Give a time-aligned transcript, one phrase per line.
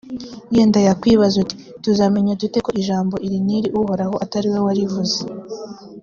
[0.55, 5.17] yenda wakwibaza uti «tuzamenya dute ko ijambo iri n’iri uhoraho atari we warivuze?»